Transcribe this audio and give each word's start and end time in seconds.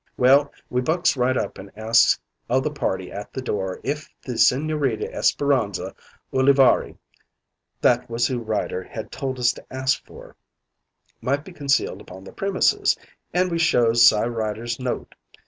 "Well, 0.17 0.51
we 0.67 0.81
bucks 0.81 1.15
right 1.15 1.37
up 1.37 1.59
an' 1.59 1.69
asks 1.75 2.19
o' 2.49 2.59
the 2.59 2.71
party 2.71 3.11
at 3.11 3.31
the 3.31 3.41
door 3.43 3.79
if 3.83 4.09
the 4.25 4.31
Sigñorita 4.33 5.13
Esperanza 5.13 5.93
Ulivarri 6.33 6.97
that 7.81 8.09
was 8.09 8.25
who 8.25 8.39
Ryder 8.39 8.81
had 8.81 9.11
told 9.11 9.37
us 9.37 9.51
to 9.53 9.65
ask 9.71 10.03
for 10.03 10.35
might 11.21 11.45
be 11.45 11.51
concealed 11.53 12.01
about 12.01 12.25
the 12.25 12.31
premises, 12.33 12.97
an' 13.31 13.49
we 13.49 13.59
shows 13.59 14.03
Cy 14.03 14.25
Ryder's 14.25 14.79
note. 14.79 15.13